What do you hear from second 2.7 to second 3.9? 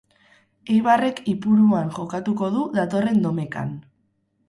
datorren domekan.